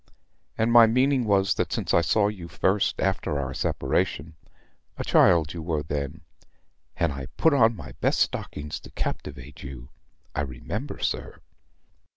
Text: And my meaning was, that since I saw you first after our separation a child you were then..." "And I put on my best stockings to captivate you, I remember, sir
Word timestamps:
And 0.57 0.71
my 0.71 0.87
meaning 0.87 1.25
was, 1.25 1.53
that 1.53 1.71
since 1.71 1.93
I 1.93 2.01
saw 2.01 2.27
you 2.27 2.47
first 2.47 2.99
after 2.99 3.39
our 3.39 3.53
separation 3.53 4.33
a 4.97 5.03
child 5.03 5.53
you 5.53 5.61
were 5.61 5.83
then..." 5.83 6.21
"And 6.97 7.13
I 7.13 7.27
put 7.37 7.53
on 7.53 7.75
my 7.75 7.91
best 7.99 8.19
stockings 8.19 8.79
to 8.79 8.89
captivate 8.89 9.61
you, 9.61 9.89
I 10.33 10.41
remember, 10.41 10.97
sir 10.97 11.41